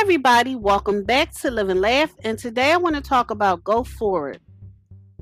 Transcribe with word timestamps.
everybody, 0.00 0.56
welcome 0.56 1.04
back 1.04 1.30
to 1.30 1.50
Live 1.50 1.68
and 1.68 1.82
Laugh. 1.82 2.10
And 2.24 2.38
today 2.38 2.72
I 2.72 2.78
want 2.78 2.96
to 2.96 3.02
talk 3.02 3.30
about 3.30 3.62
go 3.62 3.84
forward. 3.84 4.40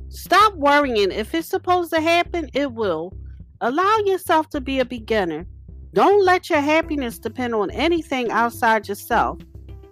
Stop 0.08 0.54
worrying. 0.54 1.10
If 1.10 1.34
it's 1.34 1.48
supposed 1.48 1.92
to 1.92 2.00
happen, 2.00 2.48
it 2.54 2.72
will. 2.72 3.12
Allow 3.60 3.98
yourself 4.06 4.48
to 4.50 4.60
be 4.60 4.78
a 4.78 4.84
beginner. 4.84 5.48
Don't 5.94 6.24
let 6.24 6.48
your 6.48 6.60
happiness 6.60 7.18
depend 7.18 7.56
on 7.56 7.72
anything 7.72 8.30
outside 8.30 8.86
yourself. 8.86 9.40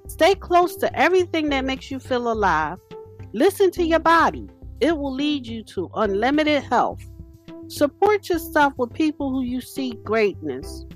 Stay 0.06 0.36
close 0.36 0.76
to 0.76 0.96
everything 0.96 1.48
that 1.48 1.64
makes 1.64 1.90
you 1.90 1.98
feel 1.98 2.30
alive. 2.30 2.78
Listen 3.32 3.72
to 3.72 3.82
your 3.82 3.98
body, 3.98 4.48
it 4.80 4.96
will 4.96 5.12
lead 5.12 5.48
you 5.48 5.64
to 5.64 5.90
unlimited 5.96 6.62
health. 6.62 7.02
Support 7.66 8.28
yourself 8.28 8.72
with 8.76 8.92
people 8.92 9.30
who 9.30 9.42
you 9.42 9.60
see 9.60 9.94
greatness. 10.04 10.86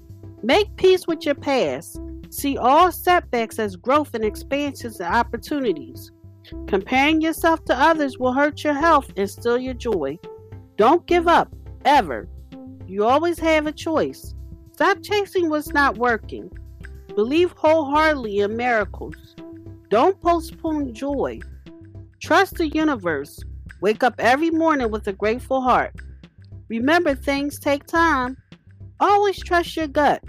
Make 0.44 0.76
peace 0.76 1.08
with 1.08 1.26
your 1.26 1.34
past. 1.34 2.00
See 2.30 2.56
all 2.56 2.92
setbacks 2.92 3.58
as 3.58 3.76
growth 3.76 4.14
and 4.14 4.24
expansions 4.24 5.00
and 5.00 5.14
opportunities. 5.14 6.12
Comparing 6.66 7.20
yourself 7.20 7.64
to 7.64 7.74
others 7.74 8.18
will 8.18 8.32
hurt 8.32 8.64
your 8.64 8.74
health 8.74 9.12
and 9.16 9.28
steal 9.28 9.58
your 9.58 9.74
joy. 9.74 10.18
Don't 10.76 11.06
give 11.06 11.28
up, 11.28 11.52
ever. 11.84 12.28
You 12.86 13.04
always 13.04 13.38
have 13.40 13.66
a 13.66 13.72
choice. 13.72 14.34
Stop 14.72 15.02
chasing 15.02 15.50
what's 15.50 15.72
not 15.72 15.98
working. 15.98 16.50
Believe 17.14 17.52
wholeheartedly 17.52 18.38
in 18.38 18.56
miracles. 18.56 19.34
Don't 19.88 20.20
postpone 20.22 20.94
joy. 20.94 21.40
Trust 22.20 22.54
the 22.54 22.68
universe. 22.68 23.42
Wake 23.80 24.02
up 24.02 24.14
every 24.18 24.50
morning 24.50 24.90
with 24.90 25.06
a 25.08 25.12
grateful 25.12 25.60
heart. 25.60 25.94
Remember, 26.68 27.14
things 27.14 27.58
take 27.58 27.84
time. 27.86 28.36
Always 29.00 29.38
trust 29.38 29.76
your 29.76 29.88
gut. 29.88 30.22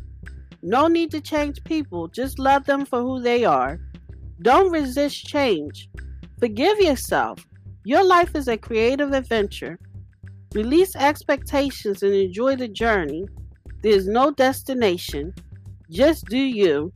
No 0.64 0.88
need 0.88 1.12
to 1.12 1.22
change 1.22 1.64
people, 1.64 2.08
just 2.08 2.38
love 2.38 2.66
them 2.66 2.86
for 2.86 3.02
who 3.02 3.20
they 3.20 3.46
are. 3.46 3.80
Don't 4.42 4.72
resist 4.72 5.26
change. 5.26 5.90
Forgive 6.40 6.80
yourself. 6.80 7.46
Your 7.84 8.04
life 8.04 8.36
is 8.36 8.48
a 8.48 8.58
creative 8.58 9.12
adventure. 9.12 9.80
Release 10.54 10.96
expectations 10.96 12.04
and 12.04 12.14
enjoy 12.14 12.56
the 12.56 12.68
journey. 12.68 13.26
There's 13.82 14.08
no 14.08 14.32
destination. 14.32 15.34
Just 15.90 16.26
do 16.26 16.38
you. 16.38 16.94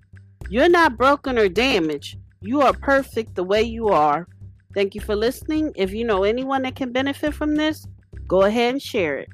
You're 0.50 0.70
not 0.70 0.98
broken 0.98 1.40
or 1.40 1.50
damaged. 1.50 2.20
You 2.42 2.62
are 2.62 2.74
perfect 2.74 3.34
the 3.34 3.44
way 3.44 3.64
you 3.64 3.88
are. 3.88 4.28
Thank 4.76 4.94
you 4.94 5.02
for 5.02 5.16
listening. 5.16 5.72
If 5.76 5.94
you 5.94 6.06
know 6.06 6.24
anyone 6.24 6.64
that 6.64 6.76
can 6.76 6.92
benefit 6.92 7.34
from 7.34 7.56
this, 7.56 7.88
go 8.28 8.44
ahead 8.44 8.74
and 8.74 8.82
share 8.82 9.18
it. 9.18 9.30